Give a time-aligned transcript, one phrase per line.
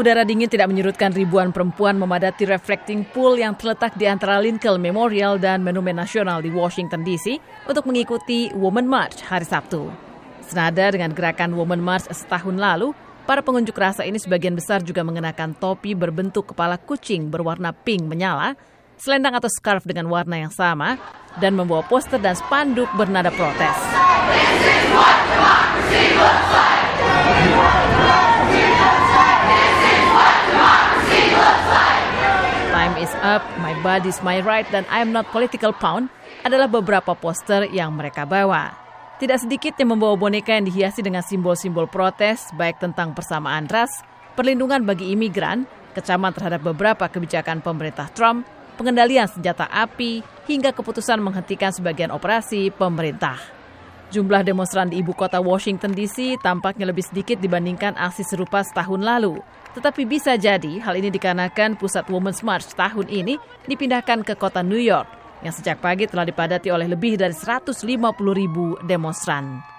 [0.00, 5.36] udara dingin tidak menyurutkan ribuan perempuan memadati reflecting pool yang terletak di antara Lincoln Memorial
[5.36, 7.36] dan Monumen Nasional di Washington DC
[7.68, 9.92] untuk mengikuti Women March hari Sabtu.
[10.40, 12.96] Senada dengan gerakan Women March setahun lalu,
[13.28, 18.56] para pengunjuk rasa ini sebagian besar juga mengenakan topi berbentuk kepala kucing berwarna pink menyala,
[18.96, 20.96] selendang atau scarf dengan warna yang sama,
[21.44, 23.78] dan membawa poster dan spanduk bernada protes.
[32.80, 36.10] Time is up, my body's my right, dan I'm not political pound
[36.42, 38.74] adalah beberapa poster yang mereka bawa.
[39.22, 44.02] Tidak sedikit yang membawa boneka yang dihiasi dengan simbol-simbol protes, baik tentang persamaan ras,
[44.34, 51.70] perlindungan bagi imigran, kecaman terhadap beberapa kebijakan pemerintah Trump, pengendalian senjata api, hingga keputusan menghentikan
[51.70, 53.59] sebagian operasi pemerintah.
[54.10, 59.38] Jumlah demonstran di ibu kota Washington DC tampaknya lebih sedikit dibandingkan aksi serupa setahun lalu.
[59.78, 63.38] Tetapi bisa jadi hal ini dikarenakan pusat Women's March tahun ini
[63.70, 65.06] dipindahkan ke kota New York
[65.46, 67.86] yang sejak pagi telah dipadati oleh lebih dari 150
[68.34, 69.69] ribu demonstran.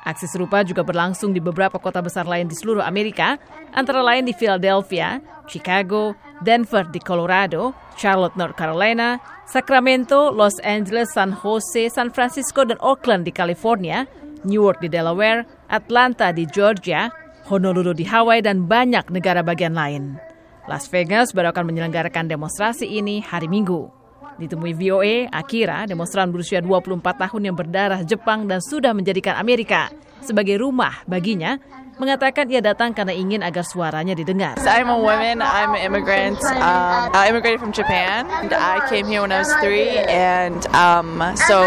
[0.00, 3.36] Aksi serupa juga berlangsung di beberapa kota besar lain di seluruh Amerika,
[3.76, 11.36] antara lain di Philadelphia, Chicago, Denver di Colorado, Charlotte, North Carolina, Sacramento, Los Angeles, San
[11.36, 14.08] Jose, San Francisco, dan Oakland di California,
[14.48, 17.12] Newark di Delaware, Atlanta di Georgia,
[17.52, 20.16] Honolulu di Hawaii, dan banyak negara bagian lain.
[20.64, 23.99] Las Vegas baru akan menyelenggarakan demonstrasi ini hari Minggu.
[24.40, 29.92] Ditemui VOA, Akira, demonstran berusia 24 tahun yang berdarah Jepang dan sudah menjadikan Amerika
[30.24, 31.60] sebagai rumah baginya,
[32.00, 34.56] mengatakan ia datang karena ingin agar suaranya didengar.
[34.64, 35.44] I'm a woman.
[35.44, 36.40] I'm an immigrant.
[36.40, 38.24] Um, I immigrated from Japan.
[38.40, 41.60] And I came here when I was three, and um, so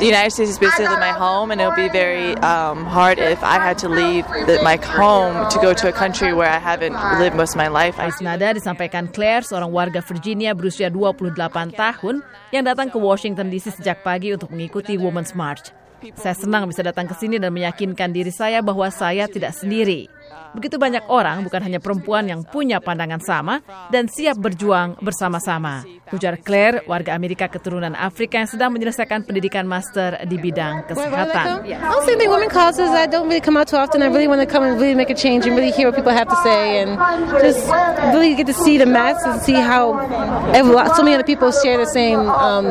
[0.00, 3.60] the United States is basically my home, and it'll be very um, hard if I
[3.60, 7.36] had to leave the, my home to go to a country where I haven't lived
[7.36, 8.00] most of my life.
[8.24, 12.20] Nada disampaikan Claire, seorang warga Virginia berusia 28 tahun
[12.52, 15.72] yang datang ke Washington DC sejak pagi untuk mengikuti Women's March.
[16.18, 20.10] Saya senang bisa datang ke sini dan meyakinkan diri saya bahwa saya tidak sendiri.
[20.52, 25.84] Begitu banyak orang, bukan hanya perempuan yang punya pandangan sama dan siap berjuang bersama-sama.
[26.12, 31.64] Ujar Claire, warga Amerika keturunan Afrika yang sedang menyelesaikan pendidikan master di bidang kesehatan.
[31.64, 34.04] I also think women causes I don't really come out too often.
[34.04, 36.12] I really want to come and really make a change and really hear what people
[36.12, 37.00] have to say and
[37.40, 37.64] just
[38.12, 39.96] really get to see the mass and see how
[40.92, 42.68] so many other people share the same um,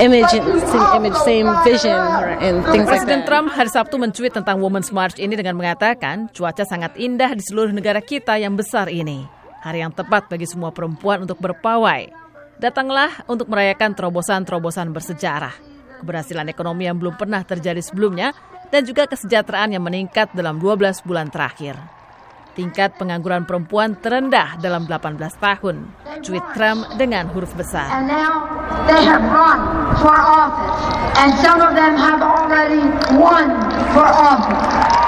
[0.00, 1.96] image, same image, same vision
[2.40, 3.28] and things Presiden like that.
[3.28, 7.70] Trump hari Sabtu mencuit tentang Women's March ini dengan mengatakan cuaca sangat indah di seluruh
[7.70, 9.24] negara kita yang besar ini.
[9.62, 12.10] Hari yang tepat bagi semua perempuan untuk berpawai.
[12.58, 15.54] Datanglah untuk merayakan terobosan-terobosan bersejarah.
[16.02, 18.34] Keberhasilan ekonomi yang belum pernah terjadi sebelumnya
[18.70, 21.78] dan juga kesejahteraan yang meningkat dalam 12 bulan terakhir.
[22.58, 25.86] Tingkat pengangguran perempuan terendah dalam 18 tahun.
[26.26, 27.86] Tweet Trump dengan huruf besar.
[27.94, 28.50] And now
[28.90, 29.58] they have run
[30.02, 30.82] for office,
[31.22, 32.82] and some of them have already
[33.14, 33.54] won
[33.94, 35.07] for office.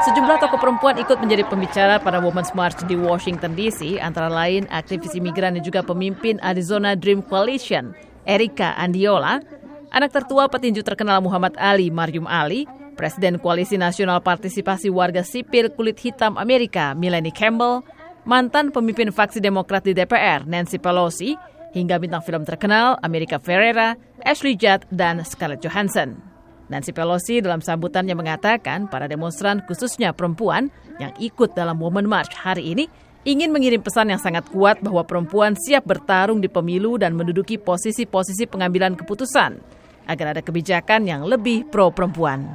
[0.00, 5.12] Sejumlah tokoh perempuan ikut menjadi pembicara pada Women's March di Washington DC, antara lain aktivis
[5.12, 7.92] imigran dan juga pemimpin Arizona Dream Coalition,
[8.24, 9.44] Erika Andiola,
[9.92, 12.64] anak tertua petinju terkenal Muhammad Ali Marium Ali,
[12.96, 17.84] Presiden Koalisi Nasional Partisipasi Warga Sipil Kulit Hitam Amerika Melanie Campbell,
[18.24, 21.36] mantan pemimpin faksi Demokrat di DPR Nancy Pelosi,
[21.76, 26.29] hingga bintang film terkenal Amerika Ferrera, Ashley Judd, dan Scarlett Johansson.
[26.70, 30.70] Nancy Pelosi dalam sambutannya mengatakan para demonstran khususnya perempuan
[31.02, 32.86] yang ikut dalam Women March hari ini
[33.26, 38.46] ingin mengirim pesan yang sangat kuat bahwa perempuan siap bertarung di pemilu dan menduduki posisi-posisi
[38.46, 39.58] pengambilan keputusan
[40.06, 42.46] agar ada kebijakan yang lebih pro perempuan.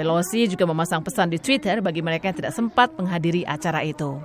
[0.00, 4.16] Pelosi juga memasang pesan di Twitter bagi mereka yang tidak sempat menghadiri acara itu.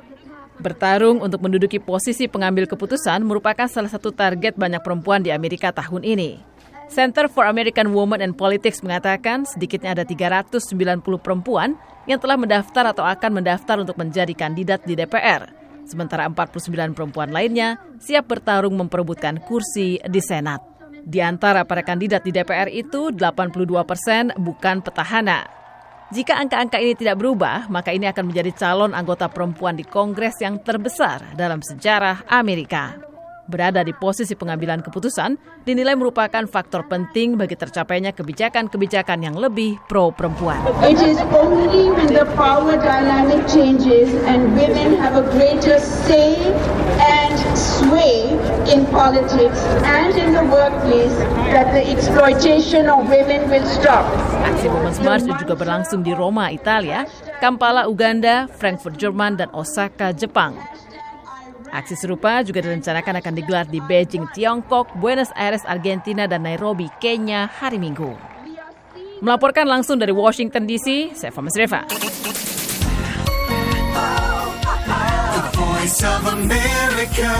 [0.61, 6.05] Bertarung untuk menduduki posisi pengambil keputusan merupakan salah satu target banyak perempuan di Amerika tahun
[6.05, 6.52] ini.
[6.91, 13.03] Center for American Women and Politics mengatakan sedikitnya ada 390 perempuan yang telah mendaftar atau
[13.07, 15.47] akan mendaftar untuk menjadi kandidat di DPR.
[15.83, 20.63] Sementara 49 perempuan lainnya siap bertarung memperebutkan kursi di Senat.
[21.03, 25.43] Di antara para kandidat di DPR itu, 82 persen bukan petahana.
[26.15, 30.63] Jika angka-angka ini tidak berubah, maka ini akan menjadi calon anggota perempuan di Kongres yang
[30.63, 33.12] terbesar dalam sejarah Amerika
[33.47, 35.35] berada di posisi pengambilan keputusan
[35.67, 40.63] dinilai merupakan faktor penting bagi tercapainya kebijakan-kebijakan yang lebih pro perempuan.
[40.83, 46.39] It is only when the power dynamic changes and women have a greater say
[46.99, 48.31] and sway
[48.71, 51.13] in politics and in the workplace
[51.51, 54.07] that the exploitation of women will stop.
[54.43, 57.03] Aksi Women's March juga berlangsung di Roma, Italia,
[57.43, 60.55] Kampala, Uganda, Frankfurt, Jerman, dan Osaka, Jepang.
[61.73, 67.49] Aksi serupa juga direncanakan akan digelar di Beijing, Tiongkok, Buenos Aires, Argentina, dan Nairobi, Kenya
[67.49, 68.13] hari Minggu.
[69.25, 71.81] Melaporkan langsung dari Washington DC, saya Famas Reva.
[75.57, 77.33] Voice of America.